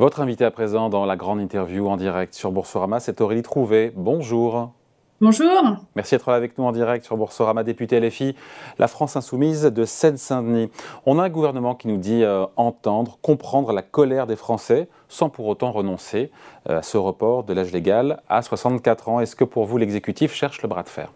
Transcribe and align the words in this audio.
Votre 0.00 0.20
invité 0.22 0.46
à 0.46 0.50
présent 0.50 0.88
dans 0.88 1.04
la 1.04 1.14
grande 1.14 1.42
interview 1.42 1.86
en 1.86 1.98
direct 1.98 2.32
sur 2.32 2.52
Boursorama, 2.52 3.00
c'est 3.00 3.20
Aurélie 3.20 3.42
Trouvé. 3.42 3.92
Bonjour. 3.94 4.72
Bonjour. 5.20 5.76
Merci 5.94 6.14
d'être 6.14 6.30
là 6.30 6.36
avec 6.36 6.56
nous 6.56 6.64
en 6.64 6.72
direct 6.72 7.04
sur 7.04 7.18
Boursorama, 7.18 7.64
député 7.64 8.00
LFI, 8.00 8.34
la 8.78 8.88
France 8.88 9.16
Insoumise 9.16 9.64
de 9.64 9.84
Seine-Saint-Denis. 9.84 10.70
On 11.04 11.18
a 11.18 11.24
un 11.24 11.28
gouvernement 11.28 11.74
qui 11.74 11.88
nous 11.88 11.98
dit 11.98 12.24
euh, 12.24 12.46
entendre, 12.56 13.18
comprendre 13.20 13.74
la 13.74 13.82
colère 13.82 14.26
des 14.26 14.36
Français 14.36 14.88
sans 15.10 15.28
pour 15.28 15.46
autant 15.48 15.70
renoncer 15.70 16.30
euh, 16.70 16.78
à 16.78 16.82
ce 16.82 16.96
report 16.96 17.44
de 17.44 17.52
l'âge 17.52 17.70
légal 17.70 18.22
à 18.26 18.40
64 18.40 19.10
ans. 19.10 19.20
Est-ce 19.20 19.36
que 19.36 19.44
pour 19.44 19.66
vous, 19.66 19.76
l'exécutif 19.76 20.32
cherche 20.32 20.62
le 20.62 20.68
bras 20.68 20.82
de 20.82 20.88
fer? 20.88 21.12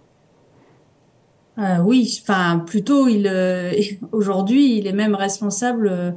Euh, 1.56 1.78
Oui, 1.78 2.20
enfin, 2.22 2.58
plutôt, 2.58 3.08
il, 3.08 3.26
aujourd'hui, 4.12 4.76
il 4.76 4.86
est 4.86 4.92
même 4.92 5.14
responsable 5.14 6.16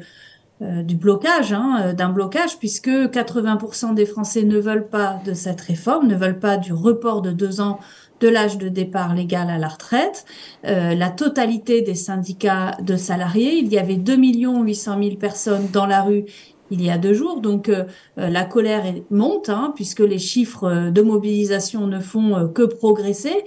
euh, 0.63 0.81
du 0.81 0.95
blocage, 0.95 1.53
hein, 1.53 1.79
euh, 1.83 1.93
d'un 1.93 2.09
blocage, 2.09 2.57
puisque 2.57 2.89
80% 2.89 3.93
des 3.93 4.07
Français 4.07 4.41
ne 4.43 4.57
veulent 4.57 4.87
pas 4.87 5.21
de 5.23 5.35
cette 5.35 5.61
réforme, 5.61 6.07
ne 6.07 6.15
veulent 6.15 6.39
pas 6.39 6.57
du 6.57 6.73
report 6.73 7.21
de 7.21 7.31
deux 7.31 7.61
ans 7.61 7.79
de 8.19 8.27
l'âge 8.27 8.57
de 8.57 8.67
départ 8.67 9.13
légal 9.13 9.51
à 9.51 9.59
la 9.59 9.67
retraite. 9.67 10.25
Euh, 10.65 10.95
la 10.95 11.09
totalité 11.09 11.83
des 11.83 11.93
syndicats 11.93 12.71
de 12.81 12.95
salariés, 12.95 13.57
il 13.57 13.67
y 13.67 13.77
avait 13.77 13.97
2 13.97 14.15
800 14.15 14.97
000 14.99 15.15
personnes 15.17 15.67
dans 15.71 15.85
la 15.85 16.01
rue 16.01 16.25
il 16.71 16.83
y 16.83 16.89
a 16.89 16.97
deux 16.97 17.13
jours. 17.13 17.41
Donc 17.41 17.71
la 18.17 18.43
colère 18.45 18.83
monte, 19.09 19.49
hein, 19.49 19.73
puisque 19.75 19.99
les 19.99 20.19
chiffres 20.19 20.89
de 20.89 21.01
mobilisation 21.01 21.87
ne 21.87 21.99
font 21.99 22.49
que 22.53 22.63
progresser. 22.63 23.43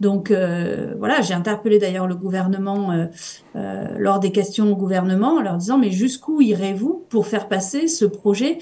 Donc 0.00 0.30
euh, 0.30 0.94
voilà, 0.98 1.20
j'ai 1.20 1.34
interpellé 1.34 1.78
d'ailleurs 1.78 2.06
le 2.06 2.16
gouvernement 2.16 2.90
euh, 2.90 3.06
euh, 3.54 3.86
lors 3.96 4.18
des 4.18 4.32
questions 4.32 4.72
au 4.72 4.76
gouvernement 4.76 5.36
en 5.36 5.40
leur 5.40 5.56
disant 5.56 5.78
mais 5.78 5.92
jusqu'où 5.92 6.40
irez-vous 6.40 7.04
pour 7.08 7.26
faire 7.26 7.48
passer 7.48 7.86
ce 7.88 8.04
projet 8.04 8.58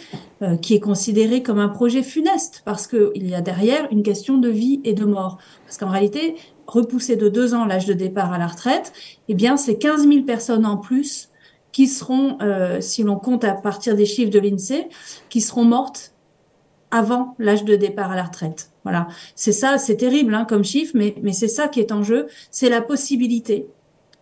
qui 0.60 0.74
est 0.74 0.80
considéré 0.80 1.42
comme 1.42 1.58
un 1.58 1.68
projet 1.68 2.02
funeste? 2.02 2.62
Parce 2.64 2.86
qu'il 2.86 3.26
y 3.28 3.34
a 3.34 3.40
derrière 3.40 3.88
une 3.90 4.02
question 4.02 4.38
de 4.38 4.48
vie 4.48 4.80
et 4.84 4.92
de 4.92 5.04
mort. 5.04 5.38
Parce 5.64 5.78
qu'en 5.78 5.88
réalité, 5.88 6.34
repousser 6.66 7.16
de 7.16 7.28
deux 7.28 7.54
ans 7.54 7.64
l'âge 7.64 7.86
de 7.86 7.92
départ 7.92 8.32
à 8.32 8.38
la 8.38 8.48
retraite, 8.48 8.92
eh 9.28 9.34
bien 9.34 9.56
c'est 9.56 9.78
15 9.78 10.06
000 10.06 10.24
personnes 10.24 10.66
en 10.66 10.76
plus 10.76 11.31
qui 11.72 11.88
seront, 11.88 12.38
si 12.80 13.02
l'on 13.02 13.16
compte 13.16 13.44
à 13.44 13.54
partir 13.54 13.96
des 13.96 14.06
chiffres 14.06 14.30
de 14.30 14.38
l'INSEE, 14.38 14.88
qui 15.28 15.40
seront 15.40 15.64
mortes 15.64 16.12
avant 16.90 17.34
l'âge 17.38 17.64
de 17.64 17.74
départ 17.74 18.12
à 18.12 18.16
la 18.16 18.24
retraite. 18.24 18.70
Voilà, 18.84 19.08
c'est 19.34 19.52
ça, 19.52 19.78
c'est 19.78 19.96
terrible 19.96 20.34
hein, 20.34 20.44
comme 20.46 20.64
chiffre, 20.64 20.94
mais 20.94 21.32
c'est 21.32 21.48
ça 21.48 21.68
qui 21.68 21.80
est 21.80 21.92
en 21.92 22.02
jeu, 22.02 22.26
c'est 22.50 22.68
la 22.68 22.82
possibilité 22.82 23.66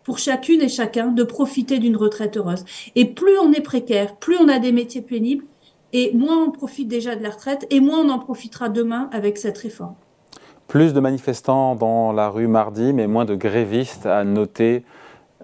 pour 0.04 0.18
chacune 0.18 0.62
et 0.62 0.68
chacun 0.68 1.08
de 1.08 1.22
profiter 1.24 1.78
d'une 1.78 1.96
retraite 1.96 2.36
heureuse. 2.36 2.64
Et 2.94 3.04
plus 3.04 3.38
on 3.38 3.52
est 3.52 3.60
précaire, 3.60 4.16
plus 4.16 4.36
on 4.38 4.48
a 4.48 4.58
des 4.58 4.72
métiers 4.72 5.02
pénibles, 5.02 5.44
et 5.92 6.12
moins 6.14 6.44
on 6.44 6.50
profite 6.52 6.86
déjà 6.86 7.16
de 7.16 7.22
la 7.22 7.30
retraite, 7.30 7.66
et 7.70 7.80
moins 7.80 7.98
on 7.98 8.10
en 8.10 8.18
profitera 8.18 8.68
demain 8.68 9.10
avec 9.12 9.36
cette 9.36 9.58
réforme. 9.58 9.94
Plus 10.68 10.94
de 10.94 11.00
manifestants 11.00 11.74
dans 11.74 12.12
la 12.12 12.28
rue 12.28 12.46
mardi, 12.46 12.92
mais 12.92 13.08
moins 13.08 13.24
de 13.24 13.34
grévistes, 13.34 14.06
à 14.06 14.22
noter 14.22 14.84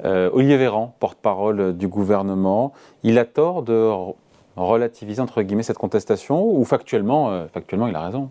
euh, 0.05 0.31
Olivier 0.33 0.57
Véran, 0.57 0.95
porte-parole 1.01 1.77
du 1.77 1.89
gouvernement. 1.89 2.73
Il 3.03 3.19
a 3.19 3.25
tort 3.25 3.63
de 3.63 3.91
relativiser 4.57 5.21
entre 5.21 5.43
guillemets 5.43 5.63
cette 5.63 5.79
contestation, 5.79 6.45
ou 6.45 6.65
factuellement, 6.65 7.31
euh, 7.31 7.47
factuellement 7.47 7.89
il 7.89 7.97
a 7.97 8.05
raison? 8.07 8.31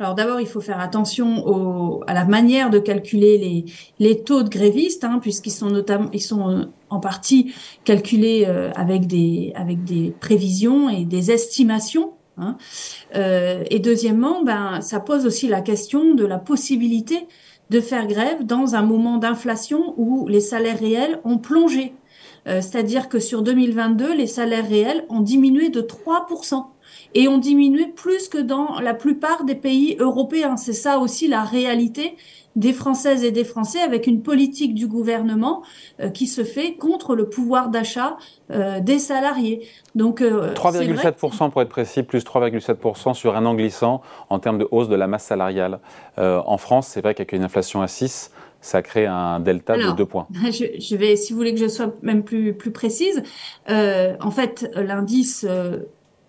Alors 0.00 0.14
d'abord, 0.14 0.40
il 0.40 0.46
faut 0.46 0.60
faire 0.60 0.78
attention 0.78 2.02
à 2.06 2.14
la 2.14 2.24
manière 2.24 2.70
de 2.70 2.78
calculer 2.78 3.36
les, 3.36 3.64
les 3.98 4.22
taux 4.22 4.44
de 4.44 4.48
grévistes, 4.48 5.02
hein, 5.02 5.18
puisqu'ils 5.20 5.50
sont 5.50 5.70
notamment, 5.70 6.08
ils 6.12 6.22
sont 6.22 6.48
euh, 6.48 6.64
en 6.88 7.00
partie 7.00 7.52
calculés 7.84 8.46
avec 8.76 9.06
des 9.06 9.52
avec 9.56 9.84
des 9.84 10.14
prévisions 10.20 10.88
et 10.88 11.04
des 11.04 11.30
estimations. 11.30 12.12
Hein. 12.38 12.56
Et 13.14 13.80
deuxièmement, 13.80 14.44
ben 14.44 14.80
ça 14.80 15.00
pose 15.00 15.26
aussi 15.26 15.48
la 15.48 15.60
question 15.60 16.14
de 16.14 16.24
la 16.24 16.38
possibilité 16.38 17.26
de 17.70 17.80
faire 17.80 18.06
grève 18.06 18.44
dans 18.44 18.74
un 18.74 18.82
moment 18.82 19.18
d'inflation 19.18 19.94
où 19.96 20.26
les 20.28 20.40
salaires 20.40 20.78
réels 20.78 21.20
ont 21.24 21.38
plongé. 21.38 21.94
Euh, 22.46 22.60
c'est-à-dire 22.60 23.08
que 23.08 23.18
sur 23.18 23.42
2022, 23.42 24.14
les 24.14 24.26
salaires 24.26 24.68
réels 24.68 25.04
ont 25.08 25.20
diminué 25.20 25.68
de 25.68 25.80
3 25.80 26.26
et 27.14 27.28
ont 27.28 27.38
diminué 27.38 27.86
plus 27.86 28.28
que 28.28 28.38
dans 28.38 28.80
la 28.80 28.94
plupart 28.94 29.44
des 29.44 29.54
pays 29.54 29.96
européens. 29.98 30.56
C'est 30.56 30.72
ça 30.72 30.98
aussi 30.98 31.28
la 31.28 31.44
réalité 31.44 32.16
des 32.58 32.72
Françaises 32.72 33.22
et 33.22 33.30
des 33.30 33.44
Français 33.44 33.80
avec 33.80 34.06
une 34.06 34.20
politique 34.20 34.74
du 34.74 34.88
gouvernement 34.88 35.62
euh, 36.00 36.10
qui 36.10 36.26
se 36.26 36.42
fait 36.42 36.74
contre 36.74 37.14
le 37.14 37.28
pouvoir 37.28 37.68
d'achat 37.68 38.16
euh, 38.50 38.80
des 38.80 38.98
salariés. 38.98 39.66
Donc 39.94 40.20
3,7% 40.20 41.44
euh, 41.44 41.48
pour 41.50 41.62
être 41.62 41.68
précis, 41.68 42.02
plus 42.02 42.24
3,7% 42.24 43.14
sur 43.14 43.36
un 43.36 43.46
an 43.46 43.54
glissant 43.54 44.02
en 44.28 44.40
termes 44.40 44.58
de 44.58 44.66
hausse 44.70 44.88
de 44.88 44.96
la 44.96 45.06
masse 45.06 45.24
salariale. 45.24 45.78
en 46.16 46.58
France, 46.58 46.88
c'est 46.88 47.00
vrai 47.00 47.14
qu'avec 47.14 47.32
une 47.32 47.44
inflation 47.44 47.80
à 47.80 47.86
6, 47.86 48.32
ça 48.60 48.82
crée 48.82 49.06
un 49.06 49.38
delta 49.38 49.76
de 49.76 49.92
2 49.92 50.04
points. 50.04 50.26
Je, 50.50 50.64
je, 50.80 50.96
vais, 50.96 51.14
si 51.14 51.32
vous 51.32 51.38
voulez 51.38 51.54
que 51.54 51.60
je 51.60 51.68
sois 51.68 51.92
même 52.02 52.24
plus, 52.24 52.54
plus 52.54 52.72
précise, 52.72 53.22
en 53.68 54.30
fait, 54.32 54.68
l'indice 54.74 55.46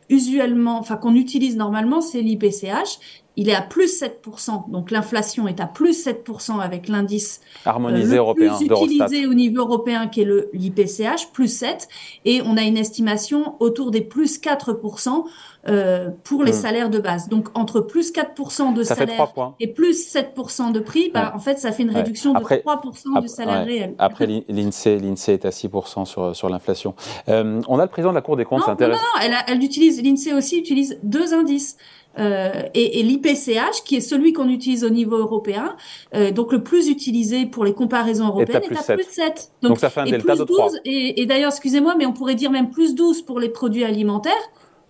usuellement, 0.10 0.80
enfin 0.80 0.98
qu'on 0.98 1.16
utilise 1.16 1.56
normalement, 1.56 2.02
c'est 2.02 2.22
l'IPCH. 2.22 3.00
Il 3.40 3.48
est 3.48 3.56
à 3.56 3.62
plus 3.62 4.04
7%, 4.04 4.70
donc 4.70 4.92
l'inflation 4.92 5.48
est 5.48 5.62
à 5.62 5.66
plus 5.66 6.06
7% 6.06 6.60
avec 6.60 6.90
l'indice 6.90 7.40
harmonisé 7.66 8.18
euh, 8.18 8.20
européen 8.20 8.54
plus 8.58 8.66
utilisé 8.66 9.28
au 9.28 9.34
niveau 9.34 9.62
européen 9.62 10.10
qui 10.10 10.24
est 10.24 10.26
le 10.26 10.50
l'IPCH, 10.52 11.32
plus 11.32 11.48
7, 11.48 11.88
et 12.26 12.42
on 12.46 12.58
a 12.58 12.64
une 12.64 12.76
estimation 12.76 13.56
autour 13.62 13.92
des 13.92 14.02
plus 14.02 14.42
4% 14.42 15.24
euh, 15.70 16.10
pour 16.26 16.44
les 16.44 16.52
hmm. 16.52 16.54
salaires 16.54 16.90
de 16.90 17.00
base. 17.00 17.30
Donc 17.30 17.48
entre 17.54 17.80
plus 17.80 18.12
4% 18.12 18.74
de 18.74 18.84
salaire 18.84 19.32
et 19.62 19.68
plus 19.68 20.14
7% 20.14 20.74
de 20.74 20.82
prix, 20.82 21.10
bah, 21.14 21.32
en 21.34 21.40
fait 21.40 21.60
ça 21.60 21.72
fait 21.72 21.84
une 21.84 21.96
réduction 21.96 22.34
de 22.34 22.40
3% 22.40 23.22
du 23.22 23.30
salaire 23.30 23.64
réel. 23.64 23.96
Après 24.00 24.28
l'INSEE, 24.50 25.00
l'INSEE 25.00 25.36
est 25.36 25.46
à 25.46 25.52
6% 25.52 26.04
sur, 26.04 26.36
sur 26.36 26.50
l'inflation. 26.50 26.94
Euh, 27.30 27.62
on 27.70 27.80
a 27.80 27.84
le 27.84 27.90
président 27.90 28.12
de 28.12 28.16
la 28.16 28.22
Cour 28.22 28.36
des 28.36 28.44
comptes, 28.44 28.68
intéressant. 28.68 29.02
Non, 29.16 29.22
non, 29.22 29.38
elle, 29.48 29.54
elle 29.56 29.64
utilise, 29.64 30.04
l'INSEE 30.04 30.34
aussi 30.34 30.60
utilise 30.60 31.00
deux 31.04 31.34
indices. 31.34 31.78
Euh, 32.20 32.64
et, 32.74 33.00
et 33.00 33.04
l'IPCH, 33.04 33.84
qui 33.86 33.96
est 33.96 34.02
celui 34.02 34.34
qu'on 34.34 34.50
utilise 34.50 34.84
au 34.84 34.90
niveau 34.90 35.18
européen, 35.18 35.76
euh, 36.14 36.32
donc 36.32 36.52
le 36.52 36.64
plus 36.64 36.90
utilisé 36.90 37.46
pour 37.46 37.64
les 37.66 37.74
comparaisons 37.74 38.28
européennes, 38.28 38.64
est 38.70 38.92
à, 38.92 38.96
plus, 38.96 39.06
7. 39.08 39.52
Donc, 39.62 39.80
ça 39.80 39.90
fait 39.90 40.02
un 40.02 40.06
delta 40.06 40.36
de 40.36 40.44
3. 40.44 40.72
et, 40.86 41.22
et 41.22 41.26
d'ailleurs, 41.26 41.52
excusez-moi, 41.52 41.96
mais 41.98 42.06
on 42.06 42.14
pourrait 42.14 42.36
dire 42.36 42.52
même 42.52 42.70
plus 42.70 42.96
12 42.96 43.22
pour 43.24 43.40
les 43.40 43.50
produits 43.50 43.84
alimentaires, 43.84 44.34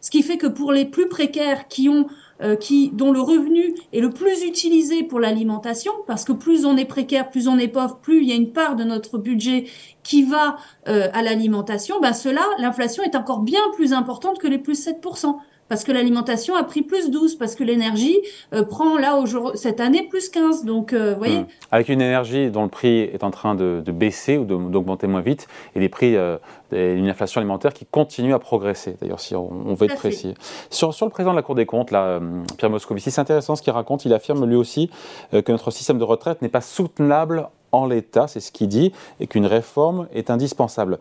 ce 0.02 0.10
qui 0.12 0.24
fait 0.24 0.38
que 0.38 0.48
pour 0.48 0.72
les 0.72 0.86
plus 0.86 1.08
précaires 1.08 1.68
qui 1.68 1.90
ont 1.90 2.08
euh, 2.42 2.56
qui, 2.56 2.90
dont 2.94 3.12
le 3.12 3.20
revenu 3.20 3.76
est 3.92 4.00
le 4.00 4.12
plus 4.12 4.46
utilisé 4.46 5.04
pour 5.04 5.20
l'alimentation, 5.20 5.92
parce 6.08 6.24
que 6.24 6.32
plus 6.32 6.66
on 6.66 6.78
est 6.78 6.86
précaire, 6.86 7.30
plus 7.30 7.50
on 7.50 7.58
est 7.58 7.68
pauvre, 7.68 7.98
plus 7.98 8.22
il 8.22 8.30
y 8.30 8.32
a 8.32 8.36
une 8.36 8.54
part 8.54 8.78
de 8.78 8.86
notre 8.86 9.18
budget 9.18 9.66
qui 10.04 10.24
va 10.24 10.56
euh, 10.88 11.10
à 11.12 11.22
l'alimentation, 11.22 12.00
ben 12.00 12.14
cela, 12.14 12.44
l'inflation 12.58 13.04
est 13.04 13.18
encore 13.18 13.42
bien 13.42 13.60
plus 13.74 13.92
importante 13.92 14.40
que 14.40 14.48
les 14.48 14.58
plus 14.58 14.88
7% 14.88 15.36
parce 15.70 15.84
que 15.84 15.92
l'alimentation 15.92 16.56
a 16.56 16.64
pris 16.64 16.82
plus 16.82 17.12
12, 17.12 17.36
parce 17.36 17.56
que 17.56 17.64
l'énergie 17.64 18.18
euh, 18.54 18.64
prend 18.64 18.98
là 18.98 19.24
cette 19.54 19.80
année 19.80 20.04
plus 20.04 20.30
15. 20.30 20.66
Donc, 20.66 20.94
euh, 20.94 21.14
vous 21.14 21.20
voyez. 21.20 21.40
Hmm. 21.40 21.48
Avec 21.72 21.90
une 21.90 22.02
énergie 22.02 22.50
dont 22.50 22.64
le 22.64 22.70
prix 22.70 23.02
est 23.02 23.24
en 23.24 23.32
train 23.32 23.56
de, 23.56 23.84
baisser 23.90 24.38
ou 24.38 24.46
d'augmenter 24.46 25.08
moins 25.08 25.22
vite, 25.22 25.48
et 25.76 25.80
des 25.80 25.90
prix, 25.90 26.16
euh, 26.16 26.38
une 26.72 27.08
inflation 27.10 27.40
alimentaire 27.40 27.74
qui 27.74 27.86
continue 27.86 28.34
à 28.34 28.40
progresser. 28.40 28.98
D'ailleurs, 29.02 29.20
si 29.20 29.36
on, 29.36 29.74
veut 29.74 29.86
être 29.86 29.96
précis. 29.96 30.34
Sur, 30.70 30.94
sur, 30.94 31.06
le 31.06 31.12
président 31.12 31.32
de 31.32 31.38
la 31.38 31.44
Cour 31.44 31.56
des 31.56 31.66
comptes, 31.66 31.92
là, 31.92 32.20
Pierre 32.58 32.70
Moscovici, 32.70 33.12
c'est 33.12 33.22
intéressant 33.22 33.56
ce 33.56 33.62
qu'il 33.62 33.74
raconte. 33.74 34.06
Il 34.06 34.14
affirme 34.14 34.46
lui 34.46 34.56
aussi 34.56 34.90
que 35.32 35.52
notre 35.52 35.72
système 35.72 35.98
de 35.98 36.04
retraite 36.04 36.42
n'est 36.42 36.50
pas 36.50 36.62
soutenable 36.62 37.48
en 37.72 37.86
l'état, 37.86 38.28
c'est 38.28 38.40
ce 38.40 38.52
qu'il 38.52 38.68
dit, 38.68 38.92
et 39.20 39.28
qu'une 39.28 39.46
réforme 39.46 40.08
est 40.14 40.30
indispensable 40.30 41.00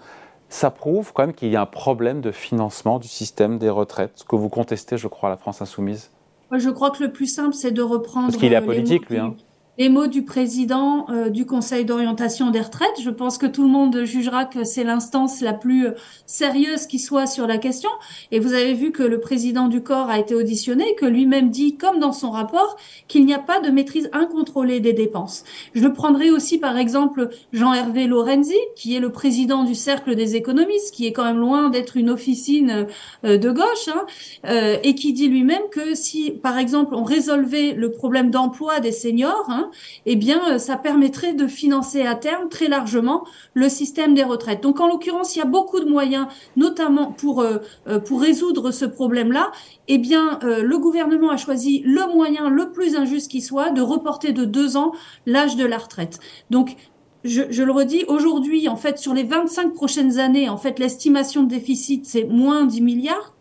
ça 0.48 0.70
prouve 0.70 1.12
quand 1.12 1.24
même 1.24 1.34
qu'il 1.34 1.50
y 1.50 1.56
a 1.56 1.60
un 1.60 1.66
problème 1.66 2.20
de 2.20 2.30
financement 2.30 2.98
du 2.98 3.08
système 3.08 3.58
des 3.58 3.70
retraites, 3.70 4.12
ce 4.16 4.24
que 4.24 4.36
vous 4.36 4.48
contestez, 4.48 4.96
je 4.96 5.08
crois, 5.08 5.28
à 5.28 5.32
la 5.32 5.36
France 5.36 5.60
insoumise. 5.62 6.10
Je 6.50 6.70
crois 6.70 6.90
que 6.90 7.02
le 7.02 7.12
plus 7.12 7.26
simple, 7.26 7.54
c'est 7.54 7.72
de 7.72 7.82
reprendre. 7.82 8.28
Parce 8.28 8.38
qu'il 8.38 8.52
est 8.52 8.56
apolitique, 8.56 9.10
lui. 9.10 9.18
Hein 9.18 9.34
les 9.78 9.88
mots 9.88 10.08
du 10.08 10.24
président 10.24 11.06
euh, 11.08 11.30
du 11.30 11.46
Conseil 11.46 11.84
d'orientation 11.84 12.50
des 12.50 12.60
retraites. 12.60 13.00
Je 13.00 13.10
pense 13.10 13.38
que 13.38 13.46
tout 13.46 13.62
le 13.62 13.68
monde 13.68 14.04
jugera 14.04 14.44
que 14.44 14.64
c'est 14.64 14.82
l'instance 14.82 15.40
la 15.40 15.52
plus 15.52 15.86
euh, 15.86 15.92
sérieuse 16.26 16.86
qui 16.86 16.98
soit 16.98 17.26
sur 17.26 17.46
la 17.46 17.58
question. 17.58 17.88
Et 18.32 18.40
vous 18.40 18.54
avez 18.54 18.74
vu 18.74 18.90
que 18.90 19.04
le 19.04 19.20
président 19.20 19.68
du 19.68 19.80
corps 19.80 20.10
a 20.10 20.18
été 20.18 20.34
auditionné, 20.34 20.96
que 20.96 21.06
lui-même 21.06 21.50
dit, 21.50 21.76
comme 21.76 22.00
dans 22.00 22.12
son 22.12 22.32
rapport, 22.32 22.76
qu'il 23.06 23.24
n'y 23.24 23.32
a 23.32 23.38
pas 23.38 23.60
de 23.60 23.70
maîtrise 23.70 24.10
incontrôlée 24.12 24.80
des 24.80 24.92
dépenses. 24.92 25.44
Je 25.74 25.86
prendrai 25.86 26.30
aussi 26.30 26.58
par 26.58 26.76
exemple 26.76 27.28
Jean-Hervé 27.52 28.08
Lorenzi, 28.08 28.58
qui 28.74 28.96
est 28.96 29.00
le 29.00 29.12
président 29.12 29.62
du 29.62 29.76
Cercle 29.76 30.16
des 30.16 30.34
économistes, 30.34 30.92
qui 30.92 31.06
est 31.06 31.12
quand 31.12 31.24
même 31.24 31.38
loin 31.38 31.68
d'être 31.68 31.96
une 31.96 32.10
officine 32.10 32.88
euh, 33.24 33.38
de 33.38 33.50
gauche, 33.50 33.88
hein, 33.88 34.78
et 34.82 34.94
qui 34.94 35.12
dit 35.12 35.28
lui-même 35.28 35.62
que 35.70 35.94
si, 35.94 36.30
par 36.30 36.58
exemple, 36.58 36.94
on 36.94 37.04
résolvait 37.04 37.74
le 37.74 37.90
problème 37.90 38.30
d'emploi 38.30 38.80
des 38.80 38.92
seniors, 38.92 39.46
hein, 39.48 39.67
eh 40.06 40.16
bien, 40.16 40.58
ça 40.58 40.76
permettrait 40.76 41.32
de 41.32 41.46
financer 41.46 42.02
à 42.02 42.14
terme 42.14 42.48
très 42.48 42.68
largement 42.68 43.24
le 43.54 43.68
système 43.68 44.14
des 44.14 44.24
retraites. 44.24 44.62
Donc, 44.62 44.80
en 44.80 44.88
l'occurrence, 44.88 45.36
il 45.36 45.40
y 45.40 45.42
a 45.42 45.46
beaucoup 45.46 45.80
de 45.80 45.88
moyens, 45.88 46.26
notamment 46.56 47.12
pour 47.12 47.44
pour 48.06 48.20
résoudre 48.20 48.70
ce 48.70 48.84
problème-là. 48.84 49.50
Eh 49.88 49.98
bien, 49.98 50.38
le 50.42 50.78
gouvernement 50.78 51.30
a 51.30 51.36
choisi 51.36 51.82
le 51.84 52.12
moyen 52.12 52.48
le 52.50 52.70
plus 52.70 52.96
injuste 52.96 53.30
qui 53.30 53.40
soit 53.40 53.70
de 53.70 53.80
reporter 53.80 54.32
de 54.32 54.44
deux 54.44 54.76
ans 54.76 54.92
l'âge 55.26 55.56
de 55.56 55.64
la 55.64 55.78
retraite. 55.78 56.18
Donc, 56.50 56.76
je, 57.24 57.62
le 57.62 57.72
redis, 57.72 58.04
aujourd'hui, 58.08 58.68
en 58.68 58.76
fait, 58.76 58.98
sur 58.98 59.12
les 59.14 59.24
25 59.24 59.74
prochaines 59.74 60.18
années, 60.18 60.48
en 60.48 60.56
fait, 60.56 60.78
l'estimation 60.78 61.42
de 61.42 61.48
déficit, 61.48 62.06
c'est 62.06 62.24
moins 62.24 62.64
10 62.64 62.80
milliards. 62.80 63.34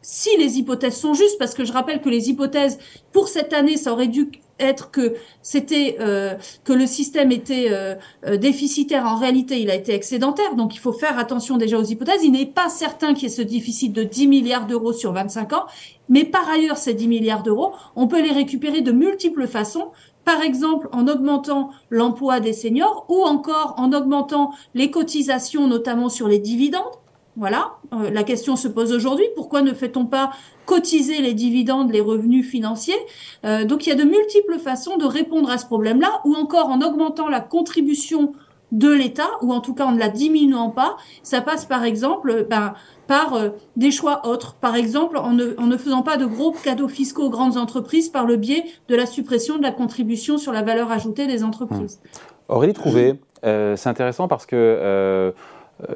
Si 0.00 0.30
les 0.38 0.58
hypothèses 0.58 0.96
sont 0.96 1.14
justes, 1.14 1.38
parce 1.38 1.54
que 1.54 1.64
je 1.64 1.72
rappelle 1.72 2.00
que 2.00 2.08
les 2.08 2.30
hypothèses 2.30 2.78
pour 3.12 3.28
cette 3.28 3.52
année, 3.52 3.76
ça 3.76 3.92
aurait 3.92 4.08
dû 4.08 4.30
être 4.62 4.90
que 4.90 5.14
c'était 5.42 5.96
euh, 6.00 6.34
que 6.64 6.72
le 6.72 6.86
système 6.86 7.32
était 7.32 7.68
euh, 7.70 7.94
euh, 8.26 8.36
déficitaire. 8.36 9.06
En 9.06 9.16
réalité, 9.16 9.60
il 9.60 9.70
a 9.70 9.74
été 9.74 9.94
excédentaire. 9.94 10.54
Donc, 10.54 10.74
il 10.74 10.78
faut 10.78 10.92
faire 10.92 11.18
attention 11.18 11.56
déjà 11.56 11.78
aux 11.78 11.84
hypothèses. 11.84 12.22
Il 12.24 12.32
n'est 12.32 12.46
pas 12.46 12.68
certain 12.68 13.14
qu'il 13.14 13.24
y 13.24 13.26
ait 13.26 13.34
ce 13.34 13.42
déficit 13.42 13.92
de 13.92 14.02
10 14.02 14.26
milliards 14.28 14.66
d'euros 14.66 14.92
sur 14.92 15.12
25 15.12 15.52
ans. 15.52 15.66
Mais 16.08 16.24
par 16.24 16.48
ailleurs, 16.48 16.76
ces 16.76 16.94
10 16.94 17.08
milliards 17.08 17.42
d'euros, 17.42 17.72
on 17.96 18.06
peut 18.06 18.22
les 18.22 18.32
récupérer 18.32 18.80
de 18.80 18.92
multiples 18.92 19.46
façons 19.46 19.90
par 20.24 20.40
exemple 20.42 20.88
en 20.92 21.08
augmentant 21.08 21.70
l'emploi 21.90 22.38
des 22.38 22.52
seniors 22.52 23.06
ou 23.08 23.24
encore 23.24 23.74
en 23.76 23.92
augmentant 23.92 24.52
les 24.74 24.88
cotisations, 24.90 25.66
notamment 25.66 26.08
sur 26.08 26.28
les 26.28 26.38
dividendes. 26.38 27.01
Voilà, 27.36 27.72
euh, 27.94 28.10
la 28.10 28.24
question 28.24 28.56
se 28.56 28.68
pose 28.68 28.92
aujourd'hui. 28.92 29.24
Pourquoi 29.34 29.62
ne 29.62 29.72
fait-on 29.72 30.04
pas 30.04 30.32
cotiser 30.66 31.22
les 31.22 31.32
dividendes, 31.32 31.90
les 31.90 32.00
revenus 32.00 32.46
financiers? 32.46 32.98
Euh, 33.44 33.64
Donc 33.64 33.86
il 33.86 33.90
y 33.90 33.92
a 33.92 33.96
de 33.96 34.04
multiples 34.04 34.58
façons 34.58 34.98
de 34.98 35.06
répondre 35.06 35.50
à 35.50 35.56
ce 35.56 35.64
problème-là, 35.64 36.20
ou 36.24 36.34
encore 36.34 36.68
en 36.68 36.82
augmentant 36.82 37.28
la 37.28 37.40
contribution 37.40 38.34
de 38.70 38.90
l'État, 38.90 39.28
ou 39.42 39.52
en 39.52 39.60
tout 39.60 39.74
cas 39.74 39.84
en 39.86 39.92
ne 39.92 39.98
la 39.98 40.08
diminuant 40.08 40.70
pas. 40.70 40.96
Ça 41.22 41.40
passe 41.40 41.64
par 41.64 41.84
exemple 41.84 42.46
ben, 42.50 42.74
par 43.06 43.34
euh, 43.34 43.50
des 43.76 43.90
choix 43.90 44.26
autres. 44.26 44.54
Par 44.54 44.76
exemple, 44.76 45.16
en 45.16 45.32
ne, 45.32 45.76
faisant 45.76 46.02
pas 46.02 46.18
de 46.18 46.26
gros 46.26 46.52
cadeaux 46.52 46.88
fiscaux 46.88 47.24
aux 47.24 47.30
grandes 47.30 47.56
entreprises 47.56 48.10
par 48.10 48.26
le 48.26 48.36
biais 48.36 48.64
de 48.88 48.96
la 48.96 49.06
suppression 49.06 49.56
de 49.56 49.62
la 49.62 49.72
contribution 49.72 50.36
sur 50.36 50.52
la 50.52 50.62
valeur 50.62 50.90
ajoutée 50.90 51.26
des 51.26 51.44
entreprises. 51.44 52.00
Mmh. 52.02 52.32
Aurélie 52.52 52.72
Trouvé, 52.74 53.14
euh, 53.44 53.76
c'est 53.76 53.88
intéressant 53.88 54.28
parce 54.28 54.46
que 54.46 54.56
euh, 54.56 54.82
euh, 54.82 55.32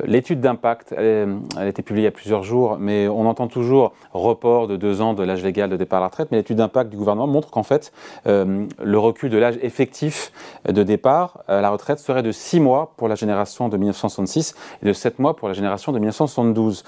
l'étude 0.04 0.40
d'impact, 0.40 0.92
elle, 0.96 1.38
a 1.56 1.66
été 1.66 1.82
publiée 1.82 2.02
il 2.02 2.04
y 2.04 2.08
a 2.08 2.12
plusieurs 2.12 2.42
jours, 2.42 2.76
mais 2.78 3.08
on 3.08 3.26
entend 3.26 3.48
toujours 3.48 3.92
report 4.12 4.66
de 4.66 4.76
deux 4.76 5.00
ans 5.00 5.14
de 5.14 5.22
l'âge 5.22 5.42
légal 5.42 5.70
de 5.70 5.76
départ 5.76 5.98
à 5.98 6.00
la 6.00 6.06
retraite. 6.08 6.28
Mais 6.30 6.38
l'étude 6.38 6.56
d'impact 6.56 6.90
du 6.90 6.96
gouvernement 6.96 7.26
montre 7.26 7.50
qu'en 7.50 7.62
fait, 7.62 7.92
euh, 8.26 8.66
le 8.82 8.98
recul 8.98 9.30
de 9.30 9.38
l'âge 9.38 9.58
effectif 9.62 10.32
de 10.68 10.82
départ 10.82 11.42
à 11.48 11.60
la 11.60 11.70
retraite 11.70 11.98
serait 11.98 12.22
de 12.22 12.32
six 12.32 12.60
mois 12.60 12.92
pour 12.96 13.08
la 13.08 13.14
génération 13.14 13.68
de 13.68 13.76
1966 13.76 14.54
et 14.82 14.86
de 14.86 14.92
sept 14.92 15.18
mois 15.18 15.36
pour 15.36 15.48
la 15.48 15.54
génération 15.54 15.92
de 15.92 15.98
1972. 15.98 16.84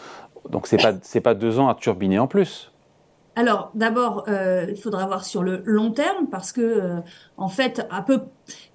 Donc 0.51 0.69
pas 0.71 0.93
c'est 1.03 1.21
pas 1.21 1.35
deux 1.35 1.59
ans 1.59 1.69
à 1.69 1.75
turbiner 1.75 2.19
en 2.19 2.27
plus. 2.27 2.73
Alors 3.37 3.71
d'abord, 3.75 4.25
euh, 4.29 4.67
il 4.69 4.81
faudra 4.81 5.07
voir 5.07 5.25
sur 5.25 5.43
le 5.43 5.63
long 5.65 5.93
terme 5.93 6.27
parce 6.31 6.51
que 6.51 7.01
en 7.37 7.49
fait, 7.49 7.87
un 7.91 8.03
peu 8.03 8.23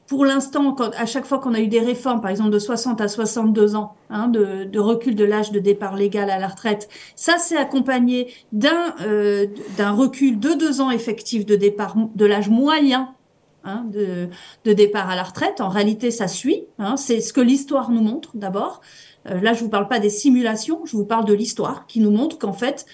pour 0.07 0.25
l'instant, 0.25 0.75
à 0.75 1.05
chaque 1.05 1.25
fois 1.25 1.39
qu'on 1.39 1.53
a 1.53 1.59
eu 1.59 1.67
des 1.67 1.79
réformes, 1.79 2.21
par 2.21 2.29
exemple 2.29 2.49
de 2.49 2.59
60 2.59 2.99
à 2.99 3.07
62 3.07 3.75
ans, 3.75 3.95
hein, 4.09 4.27
de, 4.27 4.77
recul 4.77 5.15
de 5.15 5.23
l'âge 5.23 5.51
de 5.51 5.59
départ 5.59 5.95
légal 5.95 6.29
à 6.29 6.39
la 6.39 6.47
retraite, 6.47 6.89
ça 7.15 7.37
s'est 7.37 7.57
accompagné 7.57 8.33
d'un 8.51 8.95
euh, 9.01 9.47
d'un 9.77 9.91
recul 9.91 10.39
de 10.39 10.53
deux 10.53 10.81
ans 10.81 10.91
effectif 10.91 11.45
de 11.45 11.55
départ 11.55 11.95
de 12.15 12.25
l'âge 12.25 12.49
moyen 12.49 13.13
hein, 13.63 13.85
de, 13.91 14.73
départ 14.73 15.09
à 15.09 15.15
la 15.15 15.23
retraite. 15.23 15.61
En 15.61 15.69
réalité, 15.69 16.11
ça 16.11 16.27
suit. 16.27 16.65
Hein, 16.79 16.97
c'est 16.97 17.21
ce 17.21 17.31
que 17.31 17.41
l'histoire 17.41 17.89
nous 17.89 18.01
montre 18.01 18.31
d'abord. 18.35 18.81
Euh, 19.29 19.39
là, 19.39 19.53
je 19.53 19.63
vous 19.63 19.69
parle 19.69 19.87
pas 19.87 19.99
des 19.99 20.09
simulations, 20.09 20.81
je 20.85 20.97
vous 20.97 21.05
parle 21.05 21.23
de 21.25 21.33
l'histoire 21.33 21.87
qui 21.87 22.01
nous 22.01 22.11
montre 22.11 22.37
qu'en 22.37 22.53
fait, 22.53 22.85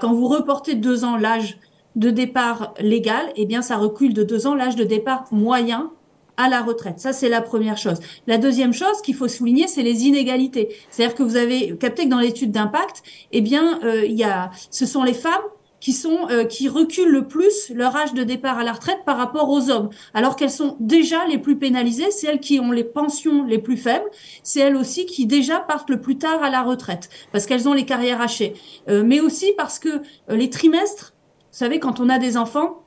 quand 0.00 0.12
vous 0.12 0.26
reportez 0.26 0.74
deux 0.74 1.04
ans 1.04 1.16
l'âge 1.16 1.58
de 1.94 2.10
départ 2.10 2.74
légal, 2.80 3.26
eh 3.36 3.46
bien, 3.46 3.62
ça 3.62 3.76
recule 3.76 4.12
de 4.12 4.24
deux 4.24 4.48
ans 4.48 4.56
l'âge 4.56 4.74
de 4.74 4.82
départ 4.82 5.24
moyen 5.30 5.92
à 6.38 6.48
la 6.48 6.62
retraite. 6.62 7.00
Ça, 7.00 7.12
c'est 7.12 7.28
la 7.28 7.42
première 7.42 7.76
chose. 7.76 7.98
La 8.26 8.38
deuxième 8.38 8.72
chose 8.72 9.02
qu'il 9.02 9.16
faut 9.16 9.28
souligner, 9.28 9.66
c'est 9.66 9.82
les 9.82 10.06
inégalités. 10.06 10.68
C'est-à-dire 10.88 11.14
que 11.14 11.22
vous 11.22 11.36
avez 11.36 11.76
capté 11.76 12.04
que 12.04 12.08
dans 12.08 12.20
l'étude 12.20 12.52
d'impact, 12.52 13.02
eh 13.32 13.42
bien, 13.42 13.80
euh, 13.84 14.06
il 14.06 14.14
y 14.14 14.24
a, 14.24 14.50
ce 14.70 14.86
sont 14.86 15.02
les 15.02 15.14
femmes 15.14 15.42
qui 15.80 15.92
sont 15.92 16.28
euh, 16.30 16.44
qui 16.44 16.68
reculent 16.68 17.10
le 17.10 17.28
plus 17.28 17.70
leur 17.70 17.94
âge 17.94 18.14
de 18.14 18.24
départ 18.24 18.58
à 18.58 18.64
la 18.64 18.72
retraite 18.72 19.00
par 19.04 19.16
rapport 19.16 19.48
aux 19.48 19.70
hommes, 19.70 19.90
alors 20.12 20.34
qu'elles 20.34 20.50
sont 20.50 20.76
déjà 20.80 21.26
les 21.26 21.38
plus 21.38 21.56
pénalisées, 21.56 22.10
c'est 22.10 22.26
elles 22.26 22.40
qui 22.40 22.58
ont 22.58 22.72
les 22.72 22.82
pensions 22.82 23.44
les 23.44 23.58
plus 23.58 23.76
faibles, 23.76 24.08
c'est 24.42 24.58
elles 24.58 24.74
aussi 24.74 25.06
qui 25.06 25.26
déjà 25.26 25.60
partent 25.60 25.90
le 25.90 26.00
plus 26.00 26.18
tard 26.18 26.42
à 26.42 26.50
la 26.50 26.62
retraite 26.62 27.10
parce 27.30 27.46
qu'elles 27.46 27.68
ont 27.68 27.74
les 27.74 27.84
carrières 27.84 28.20
hachées, 28.20 28.54
euh, 28.88 29.04
mais 29.04 29.20
aussi 29.20 29.52
parce 29.56 29.78
que 29.78 30.02
les 30.28 30.50
trimestres, 30.50 31.14
vous 31.52 31.58
savez, 31.58 31.78
quand 31.78 32.00
on 32.00 32.08
a 32.08 32.18
des 32.18 32.36
enfants, 32.36 32.82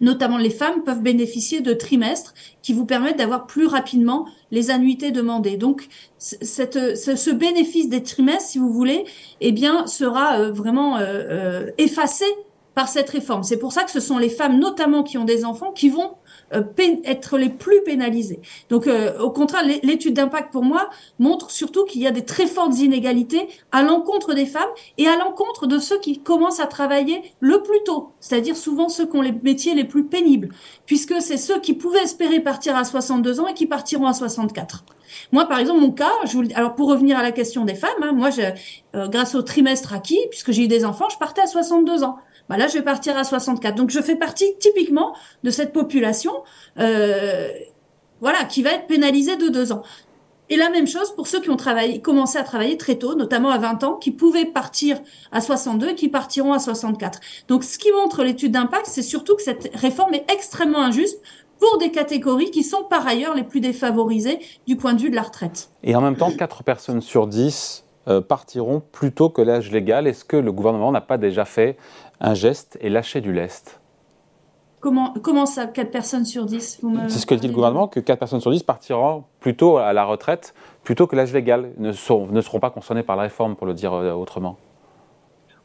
notamment 0.00 0.38
les 0.38 0.50
femmes, 0.50 0.82
peuvent 0.82 1.02
bénéficier 1.02 1.60
de 1.60 1.72
trimestres 1.72 2.34
qui 2.62 2.72
vous 2.72 2.86
permettent 2.86 3.18
d'avoir 3.18 3.46
plus 3.46 3.66
rapidement 3.66 4.26
les 4.50 4.70
annuités 4.70 5.10
demandées. 5.10 5.56
Donc, 5.56 5.88
ce, 6.18 7.30
bénéfice 7.30 7.88
des 7.88 8.02
trimestres, 8.02 8.50
si 8.50 8.58
vous 8.58 8.72
voulez, 8.72 9.04
eh 9.40 9.52
bien, 9.52 9.86
sera 9.86 10.38
euh, 10.38 10.52
vraiment 10.52 10.96
euh, 10.96 11.02
euh, 11.04 11.70
effacé 11.78 12.24
par 12.74 12.88
cette 12.88 13.08
réforme. 13.08 13.42
C'est 13.42 13.58
pour 13.58 13.72
ça 13.72 13.84
que 13.84 13.90
ce 13.90 14.00
sont 14.00 14.18
les 14.18 14.28
femmes, 14.28 14.58
notamment 14.58 15.02
qui 15.02 15.16
ont 15.16 15.24
des 15.24 15.44
enfants, 15.44 15.72
qui 15.72 15.88
vont 15.88 16.12
être 16.52 17.38
les 17.38 17.48
plus 17.48 17.82
pénalisés. 17.82 18.40
Donc, 18.68 18.86
euh, 18.86 19.18
au 19.18 19.30
contraire, 19.30 19.62
l'étude 19.82 20.14
d'impact 20.14 20.52
pour 20.52 20.62
moi 20.62 20.88
montre 21.18 21.50
surtout 21.50 21.84
qu'il 21.84 22.02
y 22.02 22.06
a 22.06 22.10
des 22.10 22.24
très 22.24 22.46
fortes 22.46 22.78
inégalités 22.78 23.48
à 23.72 23.82
l'encontre 23.82 24.34
des 24.34 24.46
femmes 24.46 24.62
et 24.98 25.08
à 25.08 25.16
l'encontre 25.16 25.66
de 25.66 25.78
ceux 25.78 25.98
qui 25.98 26.20
commencent 26.20 26.60
à 26.60 26.66
travailler 26.66 27.22
le 27.40 27.62
plus 27.62 27.82
tôt, 27.84 28.12
c'est-à-dire 28.20 28.56
souvent 28.56 28.88
ceux 28.88 29.06
qui 29.06 29.16
ont 29.16 29.22
les 29.22 29.34
métiers 29.42 29.74
les 29.74 29.84
plus 29.84 30.04
pénibles, 30.04 30.50
puisque 30.86 31.20
c'est 31.20 31.36
ceux 31.36 31.60
qui 31.60 31.74
pouvaient 31.74 32.02
espérer 32.02 32.40
partir 32.40 32.76
à 32.76 32.84
62 32.84 33.40
ans 33.40 33.46
et 33.48 33.54
qui 33.54 33.66
partiront 33.66 34.06
à 34.06 34.12
64. 34.12 34.84
Moi, 35.32 35.46
par 35.46 35.58
exemple, 35.58 35.80
mon 35.80 35.92
cas, 35.92 36.12
je 36.24 36.36
vous, 36.36 36.44
alors 36.54 36.74
pour 36.74 36.88
revenir 36.88 37.18
à 37.18 37.22
la 37.22 37.32
question 37.32 37.64
des 37.64 37.74
femmes, 37.74 38.02
hein, 38.02 38.12
moi, 38.12 38.30
je, 38.30 38.42
euh, 38.94 39.08
grâce 39.08 39.34
au 39.34 39.42
trimestre 39.42 39.92
acquis, 39.92 40.20
puisque 40.30 40.52
j'ai 40.52 40.64
eu 40.64 40.68
des 40.68 40.84
enfants, 40.84 41.08
je 41.10 41.18
partais 41.18 41.40
à 41.40 41.46
62 41.46 42.04
ans. 42.04 42.18
Bah 42.48 42.56
là, 42.56 42.68
je 42.68 42.74
vais 42.74 42.82
partir 42.82 43.16
à 43.16 43.24
64. 43.24 43.74
Donc, 43.74 43.90
je 43.90 44.00
fais 44.00 44.16
partie 44.16 44.56
typiquement 44.58 45.14
de 45.42 45.50
cette 45.50 45.72
population, 45.72 46.32
euh, 46.78 47.48
voilà, 48.20 48.44
qui 48.44 48.62
va 48.62 48.72
être 48.72 48.86
pénalisée 48.86 49.36
de 49.36 49.48
deux 49.48 49.72
ans. 49.72 49.82
Et 50.48 50.56
la 50.56 50.70
même 50.70 50.86
chose 50.86 51.12
pour 51.16 51.26
ceux 51.26 51.40
qui 51.40 51.50
ont 51.50 51.56
commencé 52.02 52.38
à 52.38 52.44
travailler 52.44 52.76
très 52.76 52.94
tôt, 52.96 53.16
notamment 53.16 53.50
à 53.50 53.58
20 53.58 53.82
ans, 53.82 53.94
qui 53.94 54.12
pouvaient 54.12 54.44
partir 54.44 55.00
à 55.32 55.40
62 55.40 55.88
et 55.88 55.94
qui 55.96 56.08
partiront 56.08 56.52
à 56.52 56.60
64. 56.60 57.18
Donc, 57.48 57.64
ce 57.64 57.78
qui 57.78 57.90
montre 57.90 58.22
l'étude 58.22 58.52
d'impact, 58.52 58.86
c'est 58.86 59.02
surtout 59.02 59.34
que 59.34 59.42
cette 59.42 59.74
réforme 59.74 60.14
est 60.14 60.30
extrêmement 60.32 60.82
injuste 60.82 61.20
pour 61.58 61.78
des 61.78 61.90
catégories 61.90 62.50
qui 62.50 62.62
sont 62.62 62.84
par 62.84 63.06
ailleurs 63.06 63.34
les 63.34 63.42
plus 63.42 63.60
défavorisées 63.60 64.38
du 64.66 64.76
point 64.76 64.94
de 64.94 65.00
vue 65.00 65.10
de 65.10 65.16
la 65.16 65.22
retraite. 65.22 65.70
Et 65.82 65.96
en 65.96 66.00
même 66.00 66.16
temps, 66.16 66.30
4 66.30 66.62
personnes 66.62 67.00
sur 67.00 67.26
10 67.26 67.82
euh, 67.82 67.85
partiront 68.28 68.80
plus 68.92 69.12
tôt 69.12 69.30
que 69.30 69.42
l'âge 69.42 69.70
légal. 69.70 70.06
Est-ce 70.06 70.24
que 70.24 70.36
le 70.36 70.52
gouvernement 70.52 70.92
n'a 70.92 71.00
pas 71.00 71.18
déjà 71.18 71.44
fait 71.44 71.76
un 72.20 72.34
geste 72.34 72.78
et 72.80 72.88
lâché 72.88 73.20
du 73.20 73.32
lest? 73.32 73.80
Comment, 74.80 75.14
comment 75.22 75.46
ça, 75.46 75.66
4 75.66 75.90
personnes 75.90 76.24
sur 76.24 76.46
10 76.46 76.82
C'est 77.08 77.18
ce 77.18 77.26
que 77.26 77.34
dit 77.34 77.48
le 77.48 77.52
gouvernement, 77.52 77.88
que 77.88 77.98
4 77.98 78.18
personnes 78.18 78.40
sur 78.40 78.50
10 78.52 78.62
partiront 78.62 79.24
plutôt 79.40 79.78
à 79.78 79.92
la 79.92 80.04
retraite 80.04 80.54
plutôt 80.84 81.08
que 81.08 81.16
l'âge 81.16 81.32
légal, 81.32 81.72
ne, 81.78 81.88
ne 81.88 82.40
seront 82.40 82.60
pas 82.60 82.70
concernées 82.70 83.02
par 83.02 83.16
la 83.16 83.24
réforme, 83.24 83.56
pour 83.56 83.66
le 83.66 83.74
dire 83.74 83.92
euh, 83.92 84.12
autrement. 84.12 84.56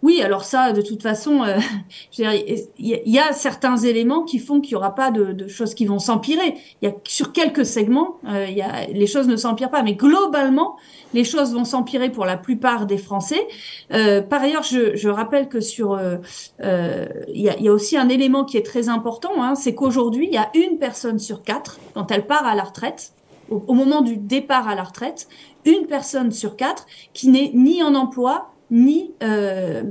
Oui, 0.01 0.21
alors 0.23 0.43
ça, 0.43 0.71
de 0.71 0.81
toute 0.81 1.03
façon, 1.03 1.43
euh, 1.43 1.57
il 2.17 2.63
y, 2.79 3.19
a 3.19 3.33
certains 3.33 3.77
éléments 3.77 4.23
qui 4.23 4.39
font 4.39 4.59
qu'il 4.59 4.73
n'y 4.73 4.77
aura 4.77 4.95
pas 4.95 5.11
de, 5.11 5.47
choses 5.47 5.75
qui 5.75 5.85
vont 5.85 5.99
s'empirer. 5.99 6.55
Il 6.81 6.89
y 6.89 6.91
a 6.91 6.95
sur 7.07 7.31
quelques 7.31 7.65
segments, 7.65 8.17
euh, 8.27 8.47
y 8.47 8.61
a, 8.61 8.87
les 8.87 9.05
choses 9.05 9.27
ne 9.27 9.35
s'empirent 9.35 9.69
pas, 9.69 9.83
mais 9.83 9.93
globalement, 9.93 10.75
les 11.13 11.23
choses 11.23 11.53
vont 11.53 11.65
s'empirer 11.65 12.09
pour 12.09 12.25
la 12.25 12.37
plupart 12.37 12.87
des 12.87 12.97
Français. 12.97 13.47
Euh, 13.93 14.21
par 14.21 14.41
ailleurs, 14.41 14.63
je, 14.63 14.95
je, 14.95 15.09
rappelle 15.09 15.47
que 15.47 15.59
sur, 15.59 15.99
il 16.59 17.41
y, 17.41 17.49
a, 17.49 17.59
y, 17.59 17.67
a, 17.67 17.71
aussi 17.71 17.95
un 17.95 18.09
élément 18.09 18.43
qui 18.43 18.57
est 18.57 18.65
très 18.65 18.89
important, 18.89 19.43
hein, 19.43 19.53
c'est 19.55 19.75
qu'aujourd'hui, 19.75 20.27
il 20.27 20.33
y 20.33 20.37
a 20.37 20.49
une 20.55 20.79
personne 20.79 21.19
sur 21.19 21.43
quatre 21.43 21.79
quand 21.93 22.11
elle 22.11 22.25
part 22.25 22.45
à 22.45 22.55
la 22.55 22.63
retraite, 22.63 23.13
au 23.51 23.73
moment 23.73 24.01
du 24.01 24.17
départ 24.17 24.67
à 24.67 24.75
la 24.75 24.83
retraite, 24.83 25.27
une 25.65 25.85
personne 25.85 26.31
sur 26.31 26.55
quatre 26.55 26.87
qui 27.13 27.27
n'est 27.27 27.51
ni 27.53 27.83
en 27.83 27.93
emploi 27.95 28.50
ni, 28.71 29.11
euh, 29.21 29.83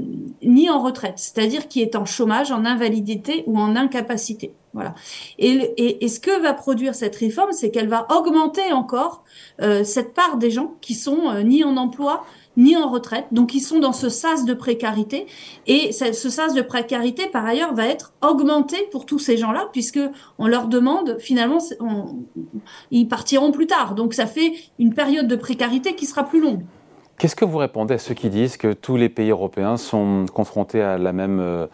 ni 0.42 0.70
en 0.70 0.82
retraite, 0.82 1.18
c'est-à-dire 1.18 1.68
qui 1.68 1.82
est 1.82 1.94
en 1.94 2.06
chômage, 2.06 2.50
en 2.50 2.64
invalidité 2.64 3.44
ou 3.46 3.58
en 3.58 3.76
incapacité. 3.76 4.54
Voilà. 4.72 4.94
Et, 5.38 6.04
et, 6.04 6.08
ce 6.08 6.20
que 6.20 6.40
va 6.40 6.54
produire 6.54 6.94
cette 6.94 7.16
réforme, 7.16 7.50
c'est 7.50 7.72
qu'elle 7.72 7.88
va 7.88 8.06
augmenter 8.16 8.72
encore 8.72 9.24
euh, 9.60 9.82
cette 9.82 10.14
part 10.14 10.36
des 10.36 10.52
gens 10.52 10.76
qui 10.80 10.94
sont 10.94 11.28
euh, 11.28 11.42
ni 11.42 11.64
en 11.64 11.76
emploi 11.76 12.24
ni 12.56 12.76
en 12.76 12.88
retraite. 12.88 13.26
Donc 13.32 13.54
ils 13.54 13.60
sont 13.60 13.78
dans 13.78 13.92
ce 13.92 14.08
sas 14.08 14.44
de 14.44 14.54
précarité 14.54 15.26
et 15.66 15.92
ce, 15.92 16.12
sas 16.12 16.52
de 16.52 16.62
précarité 16.62 17.26
par 17.28 17.46
ailleurs 17.46 17.74
va 17.74 17.86
être 17.86 18.12
augmenté 18.22 18.76
pour 18.90 19.06
tous 19.06 19.18
ces 19.18 19.36
gens-là 19.36 19.68
puisque 19.72 20.00
on 20.38 20.46
leur 20.46 20.66
demande 20.66 21.16
finalement 21.20 21.58
ils 22.90 23.08
partiront 23.08 23.52
plus 23.52 23.66
tard. 23.66 23.94
Donc 23.94 24.14
ça 24.14 24.26
fait 24.26 24.52
une 24.78 24.94
période 24.94 25.28
de 25.28 25.36
précarité 25.36 25.94
qui 25.94 26.06
sera 26.06 26.24
plus 26.24 26.40
longue. 26.40 26.62
Qu'est-ce 27.20 27.36
que 27.36 27.44
vous 27.44 27.58
répondez 27.58 27.92
à 27.92 27.98
ceux 27.98 28.14
qui 28.14 28.30
disent 28.30 28.56
que 28.56 28.72
tous 28.72 28.96
les 28.96 29.10
pays 29.10 29.28
européens 29.28 29.76
sont 29.76 30.24
confrontés 30.32 30.80
à 30.80 30.96
la 30.96 31.12
même 31.12 31.38
euh, 31.38 31.66